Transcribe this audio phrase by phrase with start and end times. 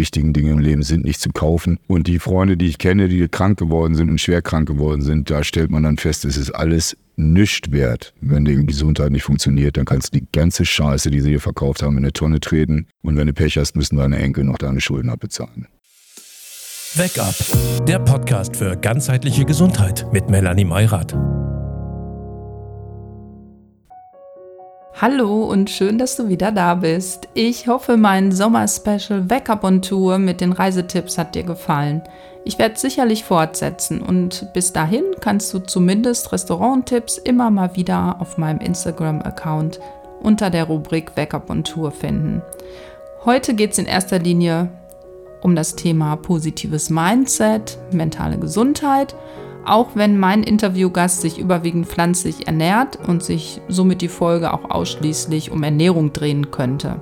[0.00, 1.78] wichtigen Dinge im Leben sind nicht zu kaufen.
[1.86, 5.30] Und die Freunde, die ich kenne, die krank geworden sind und schwer krank geworden sind,
[5.30, 8.14] da stellt man dann fest, es ist alles nichts wert.
[8.22, 11.82] Wenn die Gesundheit nicht funktioniert, dann kannst du die ganze Scheiße, die sie dir verkauft
[11.82, 12.86] haben, in eine Tonne treten.
[13.02, 15.66] Und wenn du Pech hast, müssen deine Enkel noch deine Schulden abbezahlen.
[16.94, 17.36] Wake Up,
[17.86, 21.14] der Podcast für ganzheitliche Gesundheit mit Melanie Meurath.
[25.02, 27.26] Hallo und schön, dass du wieder da bist.
[27.32, 32.02] Ich hoffe, mein Sommer-Special Wake Up on Tour mit den Reisetipps hat dir gefallen.
[32.44, 38.36] Ich werde sicherlich fortsetzen und bis dahin kannst du zumindest Restauranttipps immer mal wieder auf
[38.36, 39.80] meinem Instagram-Account
[40.22, 42.42] unter der Rubrik Wake Up on Tour finden.
[43.24, 44.68] Heute geht es in erster Linie
[45.40, 49.14] um das Thema positives Mindset, mentale Gesundheit,
[49.64, 55.50] auch wenn mein Interviewgast sich überwiegend pflanzlich ernährt und sich somit die Folge auch ausschließlich
[55.50, 57.00] um Ernährung drehen könnte.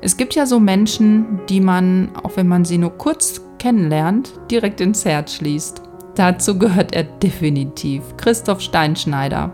[0.00, 4.80] Es gibt ja so Menschen, die man, auch wenn man sie nur kurz kennenlernt, direkt
[4.80, 5.82] ins Herz schließt.
[6.14, 9.52] Dazu gehört er definitiv Christoph Steinschneider,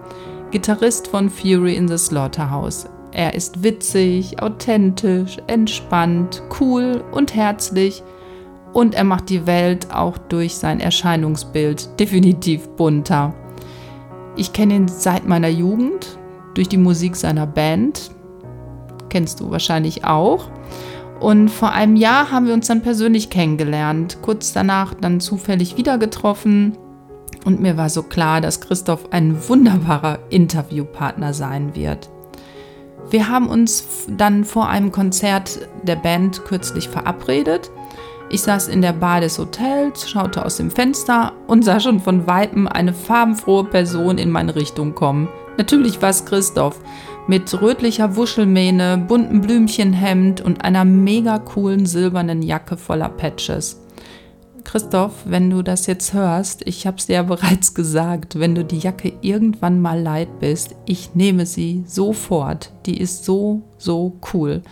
[0.50, 2.86] Gitarrist von Fury in the Slaughterhouse.
[3.12, 8.02] Er ist witzig, authentisch, entspannt, cool und herzlich
[8.72, 13.34] und er macht die Welt auch durch sein Erscheinungsbild definitiv bunter.
[14.36, 16.18] Ich kenne ihn seit meiner Jugend
[16.54, 18.10] durch die Musik seiner Band.
[19.10, 20.48] Kennst du wahrscheinlich auch.
[21.20, 24.18] Und vor einem Jahr haben wir uns dann persönlich kennengelernt.
[24.22, 26.76] Kurz danach dann zufällig wieder getroffen.
[27.44, 32.08] Und mir war so klar, dass Christoph ein wunderbarer Interviewpartner sein wird.
[33.10, 37.70] Wir haben uns dann vor einem Konzert der Band kürzlich verabredet.
[38.32, 42.26] Ich saß in der Bar des Hotels, schaute aus dem Fenster und sah schon von
[42.26, 45.28] Weitem eine farbenfrohe Person in meine Richtung kommen.
[45.58, 46.80] Natürlich war es Christoph.
[47.26, 53.82] Mit rötlicher Wuschelmähne, bunten Blümchenhemd und einer mega coolen silbernen Jacke voller Patches.
[54.64, 58.78] Christoph, wenn du das jetzt hörst, ich hab's dir ja bereits gesagt, wenn du die
[58.78, 62.72] Jacke irgendwann mal leid bist, ich nehme sie sofort.
[62.86, 64.62] Die ist so, so cool.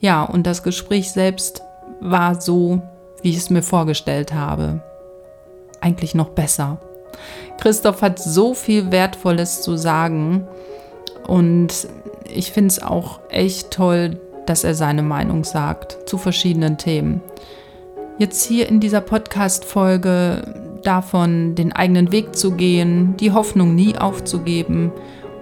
[0.00, 1.62] Ja, und das Gespräch selbst
[2.00, 2.82] war so,
[3.22, 4.82] wie ich es mir vorgestellt habe.
[5.80, 6.78] Eigentlich noch besser.
[7.58, 10.46] Christoph hat so viel Wertvolles zu sagen
[11.26, 11.88] und
[12.32, 17.22] ich finde es auch echt toll, dass er seine Meinung sagt zu verschiedenen Themen.
[18.18, 20.42] Jetzt hier in dieser Podcast-Folge
[20.82, 24.92] davon, den eigenen Weg zu gehen, die Hoffnung nie aufzugeben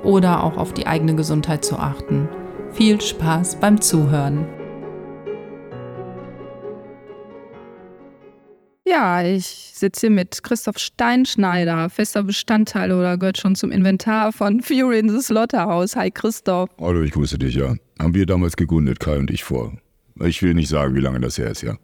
[0.03, 2.29] oder auch auf die eigene Gesundheit zu achten.
[2.73, 4.47] Viel Spaß beim Zuhören.
[8.84, 14.60] Ja, ich sitze hier mit Christoph Steinschneider, fester Bestandteil oder gehört schon zum Inventar von
[14.60, 15.94] Fury in the Slaughterhouse.
[15.94, 16.69] Hi Christoph.
[16.81, 17.76] Hallo, ich grüße dich, ja.
[18.00, 19.72] Haben wir damals gegründet, Kai und ich vor.
[20.25, 21.76] Ich will nicht sagen, wie lange das her ist, ja.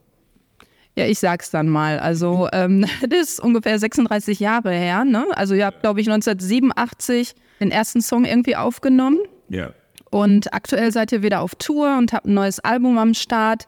[0.97, 2.00] Ja, ich sag's dann mal.
[2.00, 5.25] Also, ähm, das ist ungefähr 36 Jahre her, ne?
[5.30, 9.20] Also, ihr habt, glaube ich, 1987 den ersten Song irgendwie aufgenommen.
[9.48, 9.72] Ja.
[10.10, 13.66] Und aktuell seid ihr wieder auf Tour und habt ein neues Album am Start.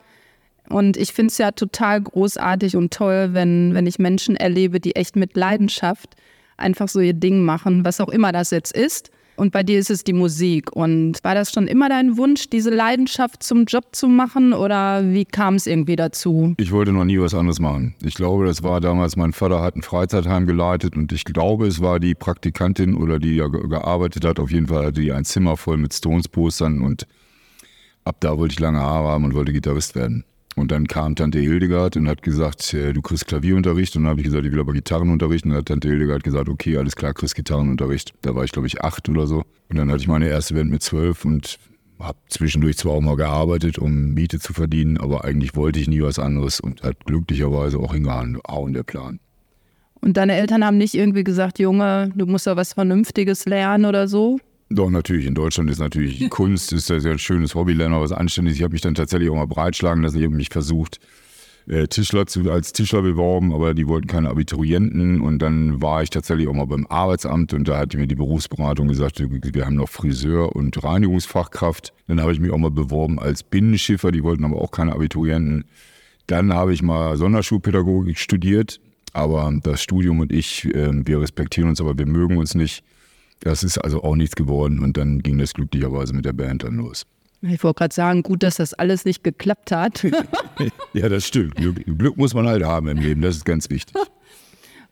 [0.70, 4.94] Und ich finde es ja total großartig und toll, wenn, wenn ich Menschen erlebe, die
[4.94, 6.14] echt mit Leidenschaft
[6.56, 9.10] einfach so ihr Ding machen, was auch immer das jetzt ist.
[9.41, 10.70] Und bei dir ist es die Musik.
[10.76, 15.25] Und war das schon immer dein Wunsch, diese Leidenschaft zum Job zu machen oder wie
[15.25, 16.54] kam es irgendwie dazu?
[16.59, 17.94] Ich wollte noch nie was anderes machen.
[18.03, 21.80] Ich glaube, das war damals, mein Vater hat ein Freizeitheim geleitet und ich glaube, es
[21.80, 24.38] war die Praktikantin oder die ja gearbeitet hat.
[24.38, 27.06] Auf jeden Fall hatte die ein Zimmer voll mit Stones-Postern und
[28.04, 30.25] ab da wollte ich lange Haare haben und wollte Gitarrist werden.
[30.56, 33.97] Und dann kam Tante Hildegard und hat gesagt, äh, du kriegst Klavierunterricht.
[33.97, 35.44] Und dann habe ich gesagt, ich will aber Gitarrenunterricht.
[35.44, 38.15] Und dann hat Tante Hildegard gesagt, okay, alles klar, kriegst Gitarrenunterricht.
[38.22, 39.44] Da war ich, glaube ich, acht oder so.
[39.69, 41.59] Und dann hatte ich meine erste Band mit zwölf und
[42.00, 46.03] habe zwischendurch zwar auch mal gearbeitet, um Miete zu verdienen, aber eigentlich wollte ich nie
[46.03, 49.21] was anderes und hat glücklicherweise auch hingehauen, der Plan.
[50.00, 54.09] Und deine Eltern haben nicht irgendwie gesagt, Junge, du musst ja was Vernünftiges lernen oder
[54.09, 54.41] so?
[54.72, 55.26] Doch, natürlich.
[55.26, 58.56] In Deutschland ist natürlich Kunst, ist ja ein schönes Hobby, lernen was Anständiges.
[58.56, 60.19] Ich habe mich dann tatsächlich auch mal breitschlagen lassen.
[60.19, 61.00] Ich habe mich versucht,
[61.66, 65.21] äh, Tischler zu, als Tischler beworben, aber die wollten keine Abiturienten.
[65.21, 68.86] Und dann war ich tatsächlich auch mal beim Arbeitsamt und da hat mir die Berufsberatung
[68.86, 71.92] gesagt, wir haben noch Friseur und Reinigungsfachkraft.
[72.06, 75.65] Dann habe ich mich auch mal beworben als Binnenschiffer, die wollten aber auch keine Abiturienten.
[76.28, 78.80] Dann habe ich mal Sonderschulpädagogik studiert,
[79.12, 82.84] aber das Studium und ich, äh, wir respektieren uns, aber wir mögen uns nicht.
[83.41, 86.77] Das ist also auch nichts geworden und dann ging das glücklicherweise mit der Band dann
[86.77, 87.07] los.
[87.42, 90.04] Ich wollte gerade sagen, gut, dass das alles nicht geklappt hat.
[90.92, 91.57] ja, das stimmt.
[91.57, 93.97] Glück, Glück, muss man halt haben im Leben, das ist ganz wichtig.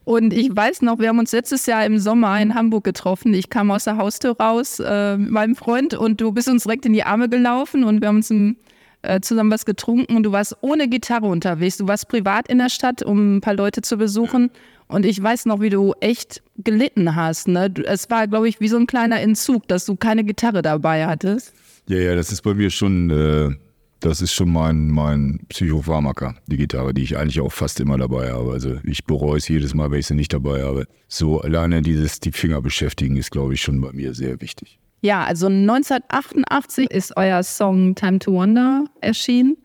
[0.05, 3.35] Und ich weiß noch, wir haben uns letztes Jahr im Sommer in Hamburg getroffen.
[3.35, 6.87] Ich kam aus der Haustür raus äh, mit meinem Freund und du bist uns direkt
[6.87, 8.57] in die Arme gelaufen und wir haben uns ein
[9.03, 11.77] äh, zusammen was getrunken und du warst ohne Gitarre unterwegs.
[11.79, 14.51] Du warst privat in der Stadt, um ein paar Leute zu besuchen.
[14.89, 17.47] Und ich weiß noch, wie du echt gelitten hast.
[17.47, 17.73] Ne?
[17.85, 21.53] Es war, glaube ich, wie so ein kleiner Entzug, dass du keine Gitarre dabei hattest.
[21.89, 23.55] Ja, ja, das ist bei mir schon, äh,
[24.01, 28.33] das ist schon mein, mein Psychopharmaka, die Gitarre, die ich eigentlich auch fast immer dabei
[28.33, 28.53] habe.
[28.53, 30.87] Also ich bereue es jedes Mal, wenn ich sie nicht dabei habe.
[31.07, 34.79] So alleine dieses, die Finger beschäftigen ist, glaube ich, schon bei mir sehr wichtig.
[35.01, 39.57] Ja, also 1988 ist euer Song Time to Wonder erschienen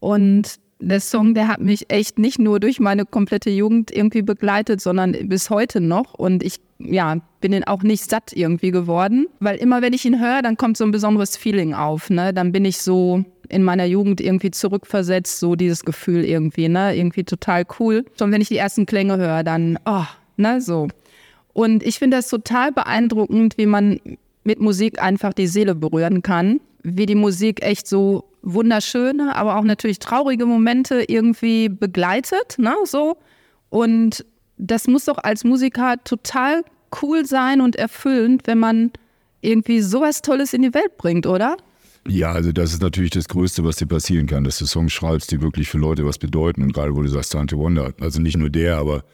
[0.00, 4.80] und der Song, der hat mich echt nicht nur durch meine komplette Jugend irgendwie begleitet,
[4.80, 6.14] sondern bis heute noch.
[6.14, 10.20] Und ich ja, bin ihn auch nicht satt irgendwie geworden, weil immer wenn ich ihn
[10.20, 12.10] höre, dann kommt so ein besonderes Feeling auf.
[12.10, 12.32] Ne?
[12.32, 16.94] Dann bin ich so in meiner Jugend irgendwie zurückversetzt, so dieses Gefühl irgendwie, ne?
[16.94, 18.04] Irgendwie total cool.
[18.18, 20.04] Schon wenn ich die ersten Klänge höre, dann, oh,
[20.36, 20.88] ne, so.
[21.54, 24.00] Und ich finde das total beeindruckend, wie man
[24.44, 26.60] mit Musik einfach die Seele berühren kann.
[26.82, 33.16] Wie die Musik echt so wunderschöne, aber auch natürlich traurige Momente irgendwie begleitet, ne, so.
[33.68, 34.24] Und
[34.56, 36.62] das muss doch als Musiker total
[37.02, 38.92] cool sein und erfüllend, wenn man
[39.40, 41.56] irgendwie sowas Tolles in die Welt bringt, oder?
[42.06, 45.30] Ja, also das ist natürlich das Größte, was dir passieren kann, dass du Songs schreibst,
[45.30, 46.62] die wirklich für Leute was bedeuten.
[46.62, 49.04] Und gerade wo du sagst, Tante Wonder, also nicht nur der, aber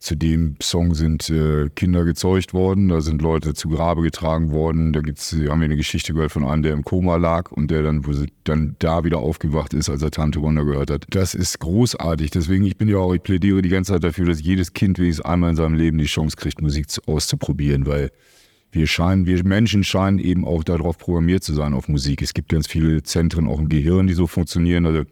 [0.00, 4.94] zu dem Song sind äh, Kinder gezeugt worden, da sind Leute zu Grabe getragen worden.
[4.94, 7.82] Da gibt's, haben wir eine Geschichte gehört von einem, der im Koma lag und der
[7.82, 11.04] dann, wo sie dann da wieder aufgewacht ist, als er Tante Wonder gehört hat.
[11.10, 12.30] Das ist großartig.
[12.30, 15.26] Deswegen, ich bin ja auch, ich plädiere die ganze Zeit dafür, dass jedes Kind wenigstens
[15.26, 18.10] einmal in seinem Leben die Chance kriegt, Musik auszuprobieren, weil
[18.72, 22.22] wir scheinen, wir Menschen scheinen eben auch darauf programmiert zu sein, auf Musik.
[22.22, 24.86] Es gibt ganz viele Zentren auch im Gehirn, die so funktionieren.
[24.86, 25.02] Also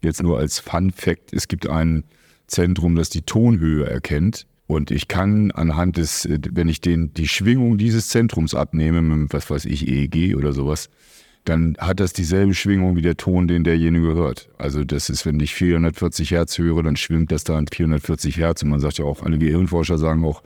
[0.00, 2.04] jetzt nur als Fun Fact, es gibt einen
[2.48, 4.46] Zentrum, das die Tonhöhe erkennt.
[4.66, 9.32] Und ich kann anhand des, äh, wenn ich den, die Schwingung dieses Zentrums abnehme, mit,
[9.32, 10.90] was weiß ich, EEG oder sowas,
[11.44, 14.50] dann hat das dieselbe Schwingung wie der Ton, den derjenige hört.
[14.58, 18.62] Also das ist, wenn ich 440 Hertz höre, dann schwingt das da an 440 Hertz.
[18.62, 20.42] Und man sagt ja auch, alle Gehirnforscher sagen auch,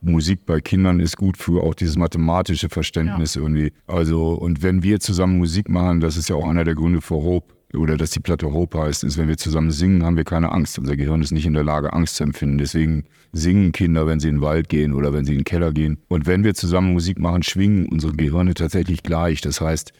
[0.00, 3.42] Musik bei Kindern ist gut für auch dieses mathematische Verständnis ja.
[3.42, 3.72] irgendwie.
[3.88, 7.16] Also, und wenn wir zusammen Musik machen, das ist ja auch einer der Gründe für
[7.16, 10.52] Hope, oder dass die Platte Hope heißt, ist, wenn wir zusammen singen, haben wir keine
[10.52, 10.78] Angst.
[10.78, 12.56] Unser Gehirn ist nicht in der Lage, Angst zu empfinden.
[12.58, 15.72] Deswegen singen Kinder, wenn sie in den Wald gehen oder wenn sie in den Keller
[15.72, 15.98] gehen.
[16.08, 19.42] Und wenn wir zusammen Musik machen, schwingen unsere Gehirne tatsächlich gleich.
[19.42, 19.92] Das heißt,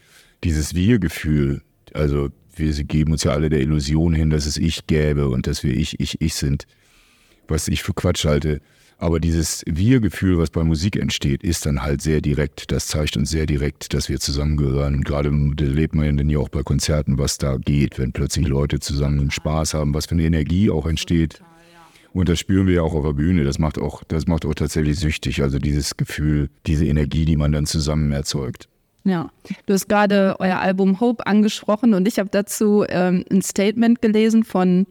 [0.43, 1.61] dieses Wir-Gefühl,
[1.93, 5.63] also wir geben uns ja alle der Illusion hin, dass es ich gäbe und dass
[5.63, 6.65] wir ich, ich, ich sind,
[7.47, 8.61] was ich für Quatsch halte.
[9.01, 12.69] Aber dieses Wir-Gefühl, was bei Musik entsteht, ist dann halt sehr direkt.
[12.69, 14.95] Das zeigt uns sehr direkt, dass wir zusammengehören.
[14.95, 18.81] Und gerade erlebt man dann ja auch bei Konzerten, was da geht, wenn plötzlich Leute
[18.81, 21.41] zusammen Spaß haben, was für eine Energie auch entsteht.
[22.11, 23.45] Und das spüren wir ja auch auf der Bühne.
[23.45, 25.41] Das macht auch, das macht auch tatsächlich süchtig.
[25.41, 28.67] Also dieses Gefühl, diese Energie, die man dann zusammen erzeugt.
[29.05, 29.31] Ja,
[29.65, 34.43] du hast gerade euer Album Hope angesprochen und ich habe dazu ähm, ein Statement gelesen
[34.43, 34.87] von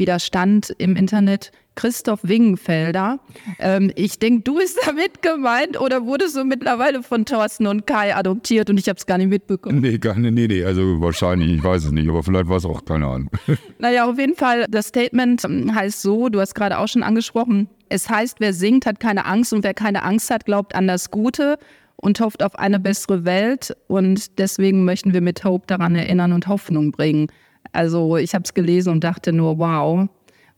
[0.00, 1.52] Widerstand im Internet.
[1.76, 3.20] Christoph Wingenfelder.
[3.58, 8.14] Ähm, ich denke, du bist damit gemeint oder wurdest du mittlerweile von Thorsten und Kai
[8.14, 9.80] adoptiert und ich habe es gar nicht mitbekommen?
[9.80, 12.66] Nee, gar nicht, nee, nee, also wahrscheinlich, ich weiß es nicht, aber vielleicht war es
[12.66, 13.30] auch, keine Ahnung.
[13.78, 17.68] Naja, auf jeden Fall, das Statement ähm, heißt so, du hast gerade auch schon angesprochen,
[17.88, 21.10] es heißt, wer singt, hat keine Angst und wer keine Angst hat, glaubt an das
[21.10, 21.58] Gute
[21.96, 26.46] und hofft auf eine bessere Welt und deswegen möchten wir mit Hope daran erinnern und
[26.46, 27.28] Hoffnung bringen.
[27.72, 30.08] Also ich habe es gelesen und dachte nur, wow,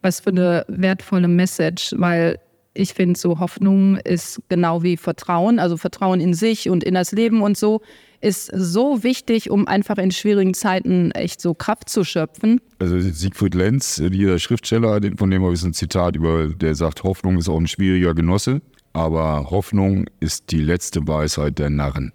[0.00, 2.38] was für eine wertvolle Message, weil
[2.74, 7.12] ich finde, so Hoffnung ist genau wie Vertrauen, also Vertrauen in sich und in das
[7.12, 7.82] Leben und so,
[8.22, 12.60] ist so wichtig, um einfach in schwierigen Zeiten echt so Kraft zu schöpfen.
[12.79, 17.36] Also Siegfried Lenz, dieser Schriftsteller, von dem habe ich ein Zitat über, der sagt, Hoffnung
[17.38, 18.62] ist auch ein schwieriger Genosse,
[18.93, 22.12] aber Hoffnung ist die letzte Weisheit der Narren.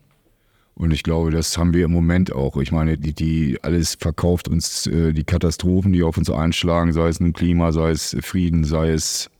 [0.77, 2.55] Und ich glaube, das haben wir im Moment auch.
[2.57, 7.07] Ich meine, die, die alles verkauft uns äh, die Katastrophen, die auf uns einschlagen, sei
[7.07, 9.31] es nun Klima, sei es Frieden, sei es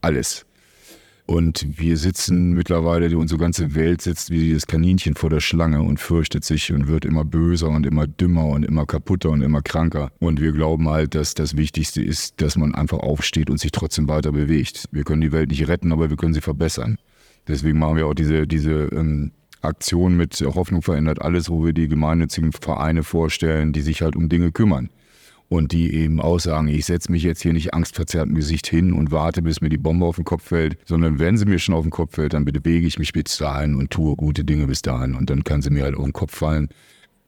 [0.00, 0.44] alles.
[1.26, 6.00] Und wir sitzen mittlerweile, unsere ganze Welt sitzt wie das Kaninchen vor der Schlange und
[6.00, 10.10] fürchtet sich und wird immer böser und immer dümmer und immer kaputter und immer kranker.
[10.18, 14.08] Und wir glauben halt, dass das Wichtigste ist, dass man einfach aufsteht und sich trotzdem
[14.08, 14.88] weiter bewegt.
[14.90, 16.98] Wir können die Welt nicht retten, aber wir können sie verbessern.
[17.46, 19.30] Deswegen machen wir auch diese, diese ähm,
[19.64, 24.28] Aktion mit Hoffnung verändert alles, wo wir die gemeinnützigen Vereine vorstellen, die sich halt um
[24.28, 24.90] Dinge kümmern.
[25.50, 29.12] Und die eben aussagen, ich setze mich jetzt hier nicht angstverzerrt im Gesicht hin und
[29.12, 31.82] warte, bis mir die Bombe auf den Kopf fällt, sondern wenn sie mir schon auf
[31.82, 35.14] den Kopf fällt, dann bewege ich mich bis dahin und tue gute Dinge bis dahin.
[35.14, 36.70] Und dann kann sie mir halt auf den Kopf fallen.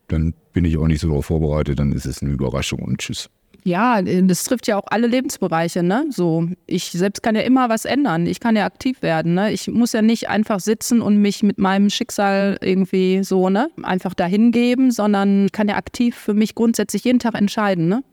[0.08, 3.28] Dann bin ich auch nicht so darauf vorbereitet, dann ist es eine Überraschung und tschüss.
[3.66, 6.06] Ja, das trifft ja auch alle Lebensbereiche, ne?
[6.10, 8.28] So, ich selbst kann ja immer was ändern.
[8.28, 9.52] Ich kann ja aktiv werden, ne?
[9.52, 14.14] Ich muss ja nicht einfach sitzen und mich mit meinem Schicksal irgendwie so, ne, einfach
[14.14, 18.04] dahin geben, sondern kann ja aktiv für mich grundsätzlich jeden Tag entscheiden, ne?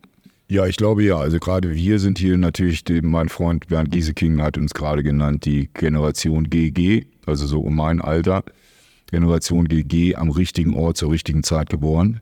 [0.49, 1.17] Ja, ich glaube ja.
[1.17, 5.69] Also gerade wir sind hier natürlich, mein Freund Bernd Gieseking hat uns gerade genannt, die
[5.75, 8.43] Generation GG, also so um mein Alter.
[9.11, 12.21] Generation GG am richtigen Ort zur richtigen Zeit geboren.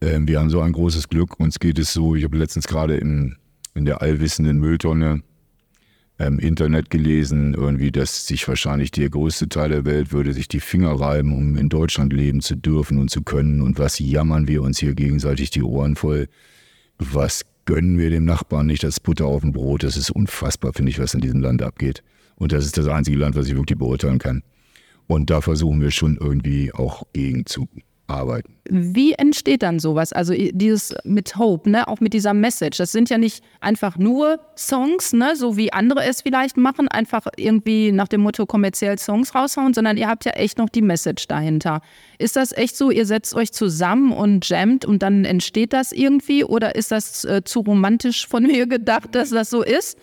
[0.00, 1.38] Ähm, wir haben so ein großes Glück.
[1.38, 3.36] Uns geht es so, ich habe letztens gerade in,
[3.74, 5.22] in der allwissenden Mülltonne
[6.18, 10.60] im Internet gelesen, irgendwie, dass sich wahrscheinlich der größte Teil der Welt würde sich die
[10.60, 13.62] Finger reiben, um in Deutschland leben zu dürfen und zu können.
[13.62, 16.28] Und was jammern wir uns hier gegenseitig die Ohren voll.
[16.98, 19.82] Was gönnen wir dem Nachbarn nicht das Butter auf dem Brot?
[19.82, 22.02] Das ist unfassbar, finde ich, was in diesem Land abgeht.
[22.36, 24.42] Und das ist das einzige Land, was ich wirklich beurteilen kann.
[25.06, 27.66] Und da versuchen wir schon irgendwie auch gegen zu
[28.10, 28.54] arbeiten.
[28.68, 30.12] Wie entsteht dann sowas?
[30.12, 32.78] Also dieses mit Hope, ne, auch mit dieser Message.
[32.78, 37.26] Das sind ja nicht einfach nur Songs, ne, so wie andere es vielleicht machen, einfach
[37.36, 41.26] irgendwie nach dem Motto kommerziell Songs raushauen, sondern ihr habt ja echt noch die Message
[41.26, 41.80] dahinter.
[42.18, 46.44] Ist das echt so, ihr setzt euch zusammen und jammt und dann entsteht das irgendwie
[46.44, 49.98] oder ist das äh, zu romantisch von mir gedacht, dass das so ist?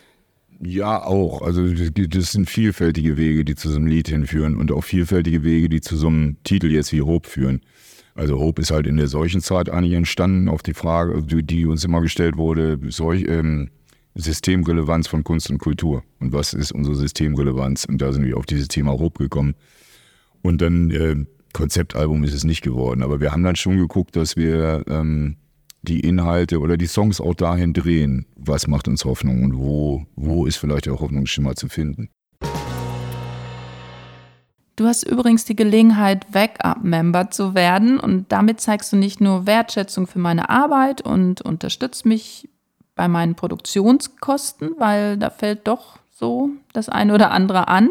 [0.60, 1.42] Ja, auch.
[1.42, 5.68] Also das sind vielfältige Wege, die zu so einem Lied hinführen und auch vielfältige Wege,
[5.68, 7.60] die zu so einem Titel jetzt wie Hope führen.
[8.18, 11.84] Also Hope ist halt in der solchen Zeit eigentlich entstanden, auf die Frage, die uns
[11.84, 13.70] immer gestellt wurde, solch, ähm,
[14.16, 16.02] Systemrelevanz von Kunst und Kultur.
[16.18, 17.84] Und was ist unsere Systemrelevanz?
[17.84, 19.54] Und da sind wir auf dieses Thema Hope gekommen.
[20.42, 21.14] Und dann äh,
[21.52, 23.04] Konzeptalbum ist es nicht geworden.
[23.04, 25.36] Aber wir haben dann schon geguckt, dass wir ähm,
[25.82, 28.26] die Inhalte oder die Songs auch dahin drehen.
[28.34, 32.08] Was macht uns Hoffnung und wo, wo ist vielleicht der Hoffnungsschimmer zu finden?
[34.78, 40.06] Du hast übrigens die Gelegenheit, Backup-Member zu werden und damit zeigst du nicht nur Wertschätzung
[40.06, 42.48] für meine Arbeit und unterstützt mich
[42.94, 47.90] bei meinen Produktionskosten, weil da fällt doch so das eine oder andere an,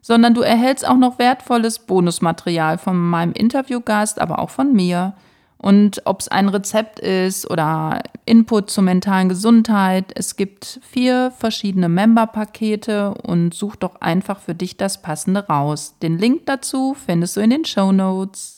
[0.00, 5.14] sondern du erhältst auch noch wertvolles Bonusmaterial von meinem Interviewgast, aber auch von mir.
[5.62, 11.88] Und ob es ein Rezept ist oder Input zur mentalen Gesundheit, es gibt vier verschiedene
[11.88, 15.94] Member-Pakete und such doch einfach für dich das passende raus.
[16.02, 18.56] Den Link dazu findest du in den Show Notes.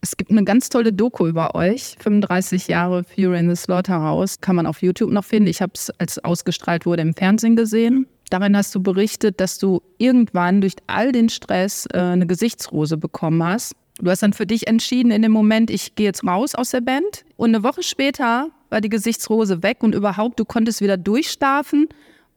[0.00, 4.56] Es gibt eine ganz tolle Doku über euch, 35 Jahre Fury in the Slaughterhouse, kann
[4.56, 5.48] man auf YouTube noch finden.
[5.48, 8.06] Ich habe es, als ausgestrahlt wurde, im Fernsehen gesehen.
[8.30, 13.44] Darin hast du berichtet, dass du irgendwann durch all den Stress äh, eine Gesichtsrose bekommen
[13.44, 16.70] hast Du hast dann für dich entschieden in dem Moment, ich gehe jetzt raus aus
[16.70, 17.24] der Band.
[17.36, 21.88] Und eine Woche später war die Gesichtsrose weg und überhaupt, du konntest wieder durchschlafen.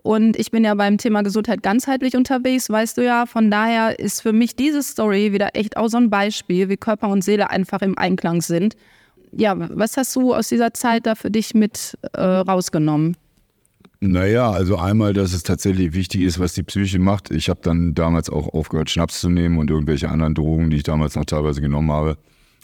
[0.02, 3.26] Und ich bin ja beim Thema Gesundheit ganzheitlich unterwegs, weißt du ja.
[3.26, 7.08] Von daher ist für mich diese Story wieder echt auch so ein Beispiel, wie Körper
[7.08, 8.76] und Seele einfach im Einklang sind.
[9.32, 13.16] Ja, was hast du aus dieser Zeit da für dich mit äh, rausgenommen?
[14.06, 17.32] Naja, also einmal, dass es tatsächlich wichtig ist, was die Psyche macht.
[17.32, 20.84] Ich habe dann damals auch aufgehört, Schnaps zu nehmen und irgendwelche anderen Drogen, die ich
[20.84, 22.18] damals noch teilweise genommen habe.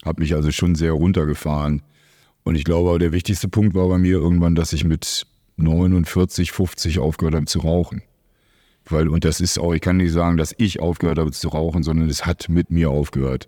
[0.03, 1.81] Habe mich also schon sehr runtergefahren.
[2.43, 6.99] Und ich glaube, der wichtigste Punkt war bei mir irgendwann, dass ich mit 49, 50
[6.99, 8.01] aufgehört habe zu rauchen.
[8.83, 11.83] Weil, und das ist auch, ich kann nicht sagen, dass ich aufgehört habe zu rauchen,
[11.83, 13.47] sondern es hat mit mir aufgehört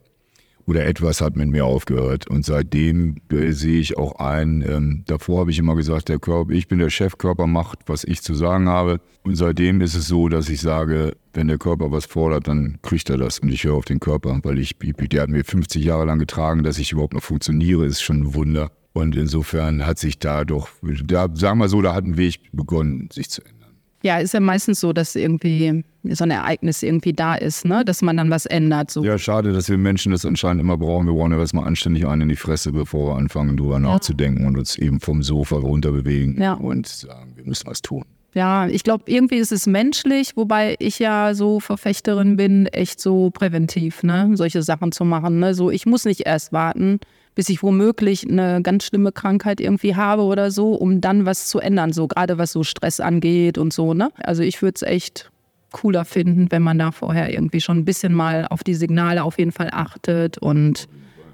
[0.72, 2.28] oder etwas hat mit mir aufgehört.
[2.30, 6.54] Und seitdem äh, sehe ich auch ein, ähm, davor habe ich immer gesagt, der Körper,
[6.54, 9.02] ich bin der Chef, Körper macht, was ich zu sagen habe.
[9.24, 13.10] Und seitdem ist es so, dass ich sage, wenn der Körper was fordert, dann kriegt
[13.10, 13.40] er das.
[13.40, 16.64] Und ich höre auf den Körper, weil ich, der hat mir 50 Jahre lang getragen,
[16.64, 18.72] dass ich überhaupt noch funktioniere, ist schon ein Wunder.
[18.94, 20.70] Und insofern hat sich da doch,
[21.04, 23.61] da, sagen wir so, da hat ein Weg begonnen, sich zu ändern.
[24.04, 27.86] Ja, ist ja meistens so, dass irgendwie so ein Ereignis irgendwie da ist, ne?
[27.86, 28.90] dass man dann was ändert.
[28.90, 29.04] So.
[29.04, 31.06] Ja, schade, dass wir Menschen das anscheinend immer brauchen.
[31.06, 33.80] Wir brauchen ja erstmal anständig einen in die Fresse, bevor wir anfangen, drüber ja.
[33.80, 36.54] nachzudenken und uns eben vom Sofa runterbewegen ja.
[36.54, 38.06] und sagen, wir müssen was tun.
[38.34, 43.30] Ja, ich glaube, irgendwie ist es menschlich, wobei ich ja so Verfechterin bin, echt so
[43.30, 44.32] präventiv, ne?
[44.36, 45.40] solche Sachen zu machen.
[45.40, 45.54] Ne?
[45.54, 47.00] So, ich muss nicht erst warten
[47.36, 51.60] bis ich womöglich eine ganz schlimme Krankheit irgendwie habe oder so, um dann was zu
[51.60, 53.94] ändern, so gerade was so Stress angeht und so.
[53.94, 54.10] Ne?
[54.18, 55.32] Also ich würde es echt
[55.72, 59.38] cooler finden, wenn man da vorher irgendwie schon ein bisschen mal auf die Signale auf
[59.38, 60.90] jeden Fall achtet und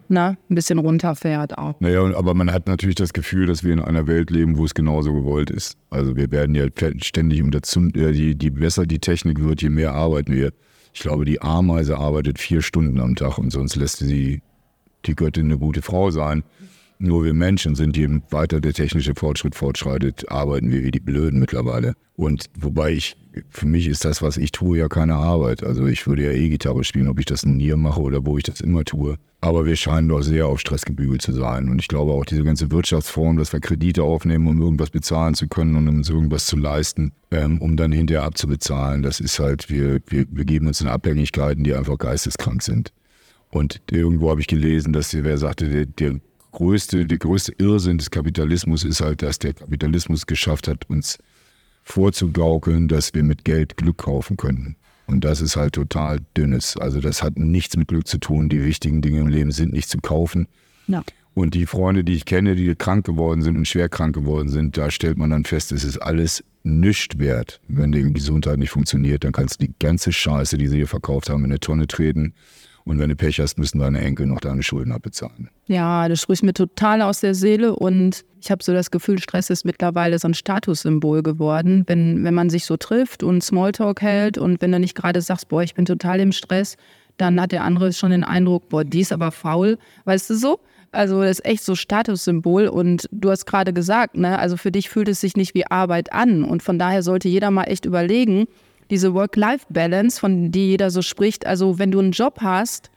[0.10, 1.80] ne, ein bisschen runterfährt auch.
[1.80, 4.74] Naja, aber man hat natürlich das Gefühl, dass wir in einer Welt leben, wo es
[4.74, 5.78] genauso gewollt ist.
[5.90, 6.68] Also wir werden ja
[7.00, 7.60] ständig unter
[7.96, 10.52] äh, je, je besser die Technik wird, je mehr arbeiten wir.
[10.94, 14.42] Ich glaube, die Ameise arbeitet vier Stunden am Tag und sonst lässt sie
[15.08, 16.44] die Göttin eine gute Frau sein.
[17.00, 21.40] Nur wir Menschen sind, je weiter der technische Fortschritt fortschreitet, arbeiten wir wie die Blöden
[21.40, 21.94] mittlerweile.
[22.16, 23.16] Und wobei ich,
[23.52, 25.64] für mich ist das, was ich tue, ja keine Arbeit.
[25.64, 28.44] Also ich würde ja E-Gitarre spielen, ob ich das in Nier mache oder wo ich
[28.44, 29.18] das immer tue.
[29.42, 31.70] Aber wir scheinen doch sehr auf Stress gebügelt zu sein.
[31.70, 35.48] Und ich glaube auch diese ganze Wirtschaftsform, dass wir Kredite aufnehmen, um irgendwas bezahlen zu
[35.48, 39.70] können und um uns irgendwas zu leisten, ähm, um dann hinterher abzubezahlen, das ist halt,
[39.70, 42.92] wir, wir begeben uns in Abhängigkeiten, die einfach geisteskrank sind.
[43.50, 46.20] Und irgendwo habe ich gelesen, dass wer sagte, der, der
[46.52, 51.18] größte, der größte Irrsinn des Kapitalismus ist halt, dass der Kapitalismus geschafft hat, uns
[51.84, 54.76] vorzugaukeln, dass wir mit Geld Glück kaufen können.
[55.06, 56.76] Und das ist halt total dünnes.
[56.76, 58.50] Also das hat nichts mit Glück zu tun.
[58.50, 60.48] Die wichtigen Dinge im Leben sind nicht zu kaufen.
[60.88, 61.04] Ja.
[61.34, 64.76] Und die Freunde, die ich kenne, die krank geworden sind und schwer krank geworden sind,
[64.76, 67.62] da stellt man dann fest, es ist alles nichts wert.
[67.68, 71.30] Wenn die Gesundheit nicht funktioniert, dann kannst du die ganze Scheiße, die sie hier verkauft
[71.30, 72.34] haben, in eine Tonne treten.
[72.88, 75.50] Und wenn du Pech hast, müssen deine Enkel noch deine Schulden abbezahlen.
[75.66, 79.50] Ja, das spricht mir total aus der Seele und ich habe so das Gefühl, Stress
[79.50, 81.84] ist mittlerweile so ein Statussymbol geworden.
[81.88, 85.50] Wenn, wenn man sich so trifft und Smalltalk hält und wenn du nicht gerade sagst,
[85.50, 86.78] boah, ich bin total im Stress,
[87.18, 90.60] dann hat der andere schon den Eindruck, boah, die ist aber faul, weißt du so?
[90.92, 94.90] Also das ist echt so Statussymbol und du hast gerade gesagt, ne, also für dich
[94.90, 98.48] fühlt es sich nicht wie Arbeit an und von daher sollte jeder mal echt überlegen,
[98.90, 101.46] diese Work-Life-Balance, von die jeder so spricht.
[101.46, 102.90] Also wenn du einen Job hast,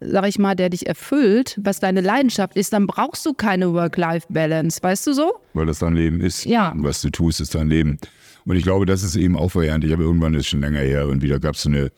[0.00, 4.82] sag ich mal, der dich erfüllt, was deine Leidenschaft ist, dann brauchst du keine Work-Life-Balance,
[4.82, 5.34] weißt du so?
[5.54, 6.44] Weil das dein Leben ist.
[6.44, 6.70] Ja.
[6.70, 7.98] Und was du tust, ist dein Leben.
[8.44, 9.84] Und ich glaube, das ist eben auch verheerend.
[9.84, 11.90] Ich habe irgendwann, das ist schon länger her, und wieder gab es so eine,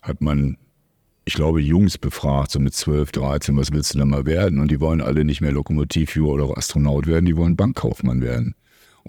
[0.00, 0.56] hat man,
[1.24, 4.60] ich glaube, Jungs befragt, so mit 12, 13, was willst du denn mal werden?
[4.60, 8.54] Und die wollen alle nicht mehr Lokomotivführer oder Astronaut werden, die wollen Bankkaufmann werden.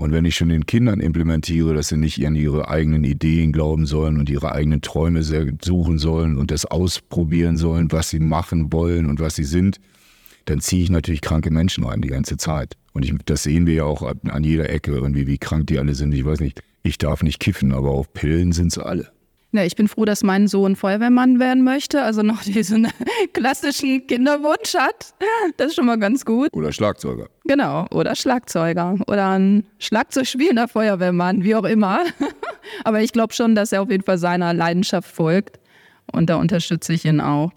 [0.02, 3.86] Und wenn ich schon den Kindern implementiere, dass sie nicht an ihre eigenen Ideen glauben
[3.86, 9.06] sollen und ihre eigenen Träume suchen sollen und das ausprobieren sollen, was sie machen wollen
[9.06, 9.80] und was sie sind,
[10.46, 12.78] dann ziehe ich natürlich kranke Menschen rein die ganze Zeit.
[12.94, 15.94] Und ich, das sehen wir ja auch an jeder Ecke, irgendwie, wie krank die alle
[15.94, 16.16] sind.
[16.16, 19.12] Ich weiß nicht, ich darf nicht kiffen, aber auf Pillen sind sie alle.
[19.54, 22.88] Ja, ich bin froh, dass mein Sohn Feuerwehrmann werden möchte, also noch diesen
[23.34, 25.14] klassischen Kinderwunsch hat.
[25.58, 26.54] Das ist schon mal ganz gut.
[26.54, 27.28] Oder Schlagzeuger.
[27.44, 32.00] Genau, oder Schlagzeuger oder ein Schlagzeugspielender Feuerwehrmann, wie auch immer.
[32.86, 35.60] Aber ich glaube schon, dass er auf jeden Fall seiner Leidenschaft folgt
[36.14, 37.52] und da unterstütze ich ihn auch.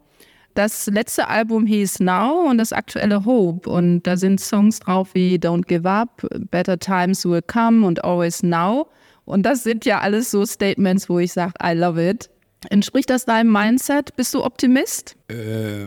[0.54, 5.36] Das letzte Album hieß Now und das aktuelle Hope und da sind Songs drauf wie
[5.36, 8.88] Don't Give Up, Better Times Will Come und Always Now.
[9.24, 12.30] Und das sind ja alles so Statements, wo ich sage, I love it.
[12.70, 14.16] Entspricht das deinem Mindset?
[14.16, 15.16] Bist du Optimist?
[15.28, 15.86] Äh,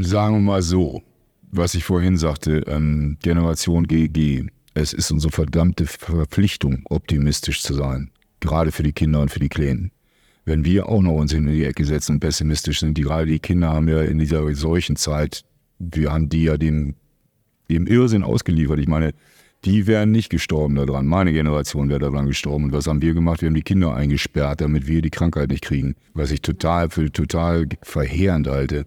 [0.00, 1.02] sagen wir mal so,
[1.50, 4.46] was ich vorhin sagte, ähm, Generation GG.
[4.74, 8.10] Es ist unsere verdammte Verpflichtung, optimistisch zu sein.
[8.40, 9.90] Gerade für die Kinder und für die Kleinen.
[10.44, 13.38] Wenn wir auch noch uns in die Ecke setzen und pessimistisch sind, die, gerade die
[13.38, 15.44] Kinder haben ja in dieser solchen Zeit,
[15.78, 16.94] wir haben die ja dem,
[17.70, 18.78] dem Irrsinn ausgeliefert.
[18.78, 19.12] Ich meine,
[19.64, 21.06] die wären nicht gestorben daran.
[21.06, 22.64] Meine Generation wäre daran gestorben.
[22.66, 23.42] Und was haben wir gemacht?
[23.42, 25.96] Wir haben die Kinder eingesperrt, damit wir die Krankheit nicht kriegen.
[26.14, 28.86] Was ich total für total verheerend halte.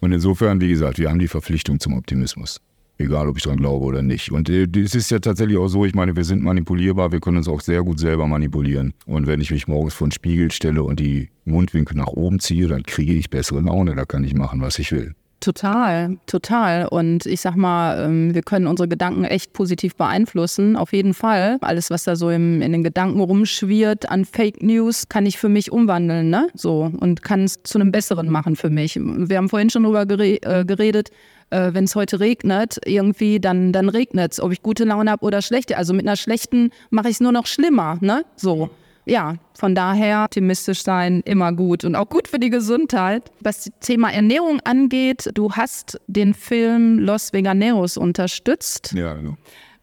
[0.00, 2.60] Und insofern, wie gesagt, wir haben die Verpflichtung zum Optimismus.
[2.96, 4.30] Egal, ob ich daran glaube oder nicht.
[4.30, 7.38] Und äh, es ist ja tatsächlich auch so, ich meine, wir sind manipulierbar, wir können
[7.38, 8.92] uns auch sehr gut selber manipulieren.
[9.06, 12.68] Und wenn ich mich morgens vor den Spiegel stelle und die Mundwinkel nach oben ziehe,
[12.68, 15.14] dann kriege ich bessere Laune, da kann ich machen, was ich will.
[15.40, 16.86] Total, total.
[16.88, 21.56] Und ich sag mal, ähm, wir können unsere Gedanken echt positiv beeinflussen, auf jeden Fall.
[21.62, 25.48] Alles, was da so im, in den Gedanken rumschwirrt an Fake News, kann ich für
[25.48, 26.48] mich umwandeln, ne?
[26.54, 28.96] So und kann es zu einem besseren machen für mich.
[29.00, 31.08] Wir haben vorhin schon drüber äh, geredet.
[31.48, 34.40] Äh, Wenn es heute regnet, irgendwie, dann, dann regnet es.
[34.40, 35.78] Ob ich gute Laune habe oder schlechte.
[35.78, 38.26] Also mit einer schlechten mache ich es nur noch schlimmer, ne?
[38.36, 38.68] So
[39.06, 43.30] ja, von daher optimistisch sein immer gut und auch gut für die Gesundheit.
[43.40, 48.92] Was das Thema Ernährung angeht, du hast den Film Los Veganeros unterstützt.
[48.94, 49.36] Ja, genau.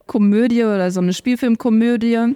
[0.06, 2.36] Komödie oder so eine Spielfilmkomödie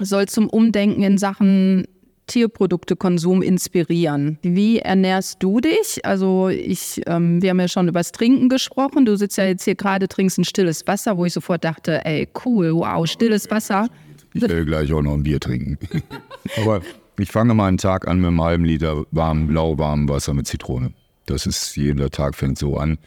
[0.00, 1.86] soll zum Umdenken in Sachen
[2.26, 4.38] Tierproduktekonsum inspirieren.
[4.42, 6.04] Wie ernährst du dich?
[6.04, 9.06] Also ich, ähm, wir haben ja schon über das Trinken gesprochen.
[9.06, 12.28] Du sitzt ja jetzt hier gerade, trinkst ein stilles Wasser, wo ich sofort dachte, ey,
[12.44, 13.88] cool, wow, stilles Wasser.
[14.36, 15.78] Ich werde gleich auch noch ein Bier trinken.
[16.58, 16.82] Aber
[17.18, 20.92] ich fange mal einen Tag an mit einem halben Liter warm, lauwarmem Wasser mit Zitrone.
[21.24, 22.98] Das ist, jeder Tag fängt so an.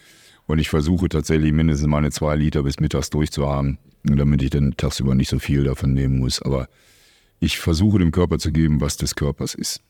[0.48, 5.14] Und ich versuche tatsächlich mindestens meine zwei Liter bis mittags durchzuhaben, damit ich dann tagsüber
[5.14, 6.42] nicht so viel davon nehmen muss.
[6.42, 6.68] Aber
[7.40, 9.82] ich versuche dem Körper zu geben, was des Körpers ist.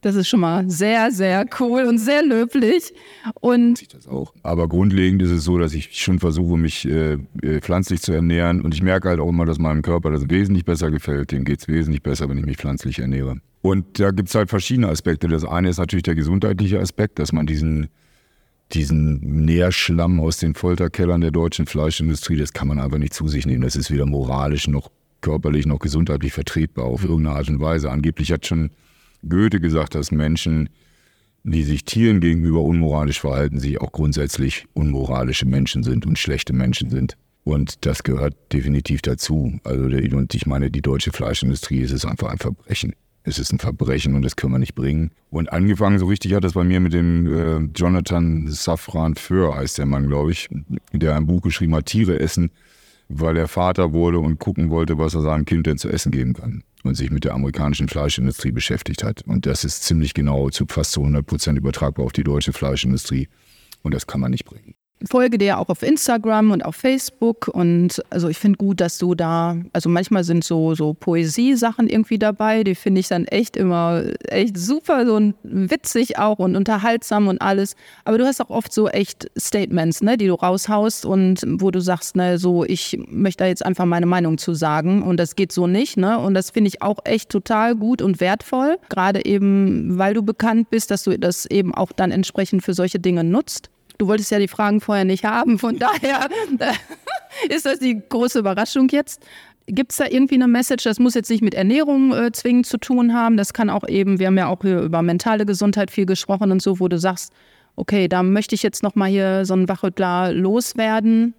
[0.00, 2.92] Das ist schon mal sehr, sehr cool und sehr löblich.
[3.40, 4.32] Und das auch.
[4.44, 8.62] Aber grundlegend ist es so, dass ich schon versuche, mich äh, äh, pflanzlich zu ernähren.
[8.62, 11.32] Und ich merke halt auch immer, dass meinem Körper das wesentlich besser gefällt.
[11.32, 13.40] Dem geht es wesentlich besser, wenn ich mich pflanzlich ernähre.
[13.60, 15.26] Und da gibt es halt verschiedene Aspekte.
[15.26, 17.88] Das eine ist natürlich der gesundheitliche Aspekt, dass man diesen
[18.72, 23.46] diesen Nährschlamm aus den Folterkellern der deutschen Fleischindustrie, das kann man einfach nicht zu sich
[23.46, 23.62] nehmen.
[23.62, 27.90] Das ist weder moralisch noch körperlich noch gesundheitlich vertretbar auf irgendeine Art und Weise.
[27.90, 28.70] Angeblich hat schon
[29.28, 30.68] Goethe gesagt, dass Menschen,
[31.44, 36.90] die sich Tieren gegenüber unmoralisch verhalten, sich auch grundsätzlich unmoralische Menschen sind und schlechte Menschen
[36.90, 37.16] sind.
[37.44, 39.58] Und das gehört definitiv dazu.
[39.64, 42.94] Also, und ich meine, die deutsche Fleischindustrie ist es einfach ein Verbrechen.
[43.24, 45.10] Es ist ein Verbrechen und das können wir nicht bringen.
[45.30, 49.78] Und angefangen so richtig hat das bei mir mit dem äh, Jonathan Safran Föhr, heißt
[49.78, 50.48] der Mann, glaube ich,
[50.92, 52.50] der ein Buch geschrieben hat, Tiere essen,
[53.08, 56.34] weil er Vater wurde und gucken wollte, was er seinem Kind denn zu essen geben
[56.34, 56.62] kann.
[56.84, 59.22] Und sich mit der amerikanischen Fleischindustrie beschäftigt hat.
[59.22, 63.28] Und das ist ziemlich genau zu fast zu 100 Prozent übertragbar auf die deutsche Fleischindustrie.
[63.82, 64.74] Und das kann man nicht bringen
[65.06, 69.14] folge dir auch auf Instagram und auf Facebook und also ich finde gut, dass du
[69.14, 74.02] da, also manchmal sind so, so Poesie-Sachen irgendwie dabei, die finde ich dann echt immer
[74.28, 77.76] echt super, so witzig auch und unterhaltsam und alles.
[78.04, 81.80] Aber du hast auch oft so echt Statements, ne, die du raushaust und wo du
[81.80, 85.52] sagst, ne, so ich möchte da jetzt einfach meine Meinung zu sagen und das geht
[85.52, 86.18] so nicht, ne?
[86.18, 90.70] Und das finde ich auch echt total gut und wertvoll, gerade eben, weil du bekannt
[90.70, 93.70] bist, dass du das eben auch dann entsprechend für solche Dinge nutzt.
[93.98, 96.28] Du wolltest ja die Fragen vorher nicht haben, von daher
[97.48, 99.26] ist das die große Überraschung jetzt.
[99.66, 100.84] Gibt es da irgendwie eine Message?
[100.84, 103.36] Das muss jetzt nicht mit Ernährung äh, zwingend zu tun haben.
[103.36, 106.62] Das kann auch eben, wir haben ja auch hier über mentale Gesundheit viel gesprochen und
[106.62, 107.32] so, wo du sagst,
[107.76, 111.34] okay, da möchte ich jetzt nochmal hier so ein Wachrüttler loswerden.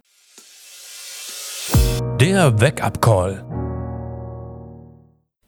[2.20, 3.44] Der Wake-up-Call.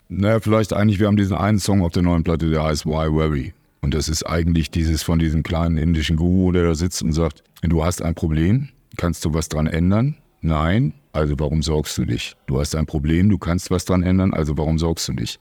[0.09, 3.13] Naja, vielleicht eigentlich, wir haben diesen einen Song auf der neuen Platte, der heißt Why
[3.13, 3.55] Worry.
[3.83, 7.43] Und das ist eigentlich dieses von diesem kleinen indischen Guru, der da sitzt und sagt,
[7.63, 10.17] du hast ein Problem, kannst du was dran ändern?
[10.41, 12.37] Nein, also warum sorgst du dich?
[12.47, 15.39] Du hast ein Problem, du kannst was dran ändern, also warum sorgst du dich?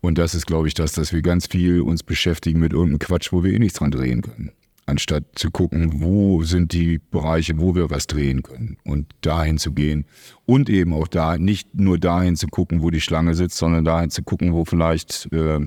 [0.00, 3.32] Und das ist, glaube ich, das, dass wir ganz viel uns beschäftigen mit irgendeinem Quatsch,
[3.32, 4.52] wo wir eh nichts dran drehen können.
[4.86, 9.72] Anstatt zu gucken, wo sind die Bereiche, wo wir was drehen können und dahin zu
[9.72, 10.06] gehen.
[10.46, 14.10] Und eben auch da, nicht nur dahin zu gucken, wo die Schlange sitzt, sondern dahin
[14.10, 15.60] zu gucken, wo vielleicht äh,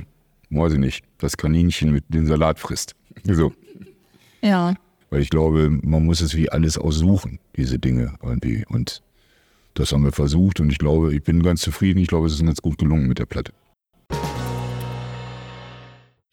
[0.52, 2.96] weiß ich nicht, das Kaninchen mit dem Salat frisst.
[3.24, 3.54] So.
[4.42, 4.74] Ja.
[5.10, 8.66] Weil ich glaube, man muss es wie alles aussuchen, diese Dinge irgendwie.
[8.68, 9.04] Und
[9.74, 12.00] das haben wir versucht und ich glaube, ich bin ganz zufrieden.
[12.00, 13.52] Ich glaube, es ist ganz gut gelungen mit der Platte.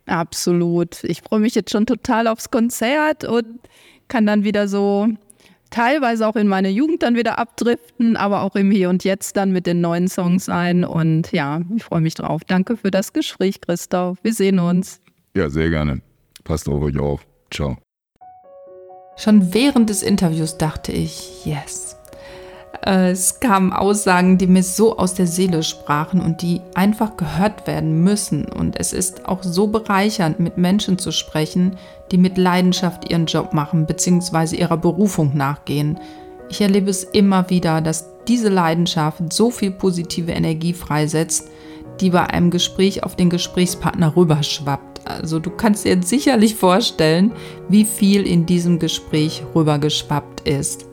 [0.06, 1.04] Absolut.
[1.04, 3.46] Ich freue mich jetzt schon total aufs Konzert und
[4.08, 5.08] kann dann wieder so
[5.70, 9.52] teilweise auch in meine Jugend dann wieder abdriften, aber auch im Hier und Jetzt dann
[9.52, 10.84] mit den neuen Songs sein.
[10.84, 12.42] Und ja, ich freue mich drauf.
[12.46, 14.18] Danke für das Gespräch, Christoph.
[14.22, 15.00] Wir sehen uns.
[15.34, 16.00] Ja, sehr gerne.
[16.44, 17.26] Passt auf euch auf.
[17.50, 17.76] Ciao.
[19.16, 21.87] Schon während des Interviews dachte ich, yes.
[22.84, 27.66] Äh, es kamen Aussagen, die mir so aus der Seele sprachen und die einfach gehört
[27.66, 28.44] werden müssen.
[28.46, 31.76] Und es ist auch so bereichernd, mit Menschen zu sprechen,
[32.10, 34.56] die mit Leidenschaft ihren Job machen bzw.
[34.56, 35.98] ihrer Berufung nachgehen.
[36.50, 41.48] Ich erlebe es immer wieder, dass diese Leidenschaft so viel positive Energie freisetzt,
[42.00, 45.06] die bei einem Gespräch auf den Gesprächspartner rüberschwappt.
[45.06, 47.32] Also du kannst dir jetzt sicherlich vorstellen,
[47.68, 50.87] wie viel in diesem Gespräch rübergeschwappt ist.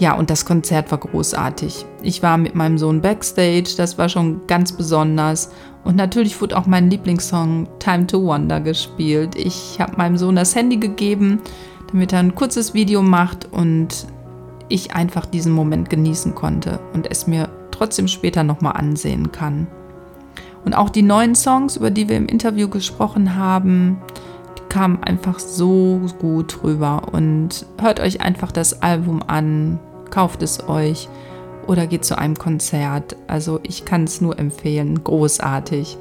[0.00, 1.84] Ja, und das Konzert war großartig.
[2.02, 5.50] Ich war mit meinem Sohn backstage, das war schon ganz besonders.
[5.84, 9.36] Und natürlich wurde auch mein Lieblingssong Time to Wonder gespielt.
[9.36, 11.40] Ich habe meinem Sohn das Handy gegeben,
[11.92, 14.06] damit er ein kurzes Video macht und
[14.70, 19.66] ich einfach diesen Moment genießen konnte und es mir trotzdem später nochmal ansehen kann.
[20.64, 23.98] Und auch die neuen Songs, über die wir im Interview gesprochen haben,
[24.70, 27.02] kamen einfach so gut rüber.
[27.12, 29.78] Und hört euch einfach das Album an,
[30.10, 31.08] kauft es euch
[31.66, 33.16] oder geht zu einem Konzert.
[33.26, 35.96] Also ich kann es nur empfehlen, großartig.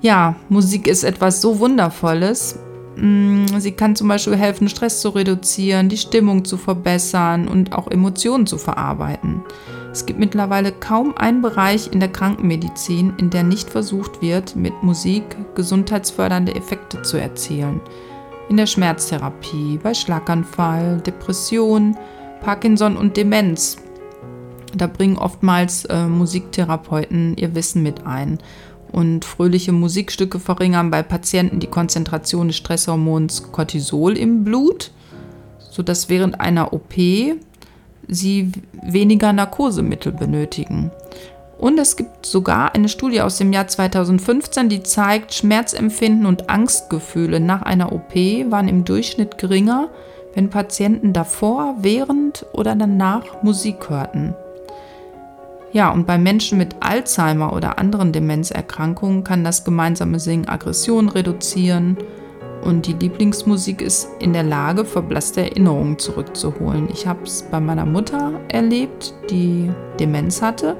[0.00, 2.58] Ja, Musik ist etwas so Wundervolles.
[2.96, 7.90] Mm, sie kann zum Beispiel helfen, Stress zu reduzieren, die Stimmung zu verbessern und auch
[7.90, 9.42] Emotionen zu verarbeiten.
[9.92, 14.82] Es gibt mittlerweile kaum einen Bereich in der Krankenmedizin, in der nicht versucht wird, mit
[14.82, 17.80] Musik gesundheitsfördernde Effekte zu erzielen.
[18.48, 21.96] In der Schmerztherapie, bei Schlaganfall, Depression,
[22.40, 23.76] Parkinson und Demenz.
[24.74, 28.38] Da bringen oftmals äh, Musiktherapeuten ihr Wissen mit ein.
[28.92, 34.92] Und fröhliche Musikstücke verringern bei Patienten die Konzentration des Stresshormons Cortisol im Blut,
[35.58, 36.94] sodass während einer OP
[38.08, 40.90] sie weniger Narkosemittel benötigen.
[41.58, 47.40] Und es gibt sogar eine Studie aus dem Jahr 2015, die zeigt, Schmerzempfinden und Angstgefühle
[47.40, 49.88] nach einer OP waren im Durchschnitt geringer
[50.36, 54.34] wenn Patienten davor, während oder danach Musik hörten.
[55.72, 61.96] Ja, und bei Menschen mit Alzheimer oder anderen Demenzerkrankungen kann das gemeinsame Singen Aggression reduzieren
[62.62, 66.88] Und die Lieblingsmusik ist in der Lage, verblasste Erinnerungen zurückzuholen.
[66.92, 69.70] Ich habe es bei meiner Mutter erlebt, die
[70.00, 70.76] Demenz hatte.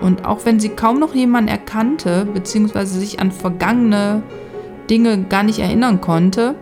[0.00, 4.22] Und auch wenn sie kaum noch jemanden erkannte, beziehungsweise sich an vergangene
[4.90, 6.56] Dinge gar nicht erinnern konnte,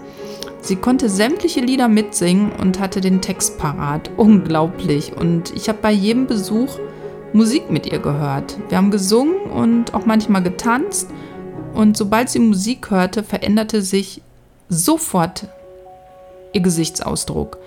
[0.62, 4.10] sie konnte sämtliche Lieder mitsingen und hatte den Text parat.
[4.16, 5.14] Unglaublich.
[5.16, 6.78] Und ich habe bei jedem Besuch
[7.34, 8.58] Musik mit ihr gehört.
[8.68, 11.08] Wir haben gesungen und auch manchmal getanzt.
[11.74, 14.22] Und sobald sie Musik hörte, veränderte sich
[14.68, 15.48] sofort
[16.52, 17.58] ihr Gesichtsausdruck.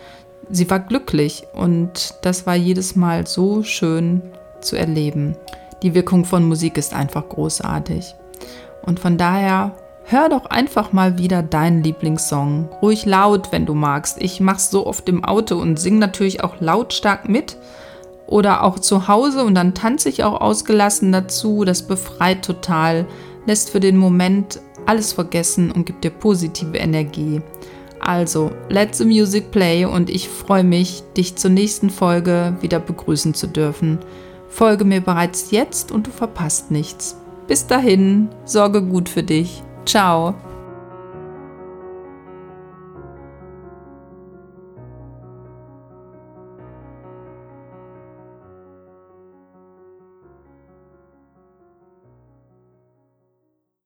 [0.50, 4.22] Sie war glücklich und das war jedes Mal so schön
[4.62, 5.36] zu erleben.
[5.82, 8.14] Die Wirkung von Musik ist einfach großartig.
[8.84, 9.76] Und von daher
[10.06, 12.70] hör doch einfach mal wieder deinen Lieblingssong.
[12.82, 14.22] Ruhig laut, wenn du magst.
[14.22, 17.58] Ich mach's so oft im Auto und sing natürlich auch lautstark mit
[18.28, 21.66] oder auch zu Hause und dann tanze ich auch ausgelassen dazu.
[21.66, 23.06] Das befreit total,
[23.46, 27.42] lässt für den Moment alles vergessen und gibt dir positive Energie.
[28.00, 33.34] Also, let the music play und ich freue mich, dich zur nächsten Folge wieder begrüßen
[33.34, 33.98] zu dürfen.
[34.48, 37.18] Folge mir bereits jetzt und du verpasst nichts.
[37.48, 39.64] Bis dahin, sorge gut für dich.
[39.86, 40.55] Ciao!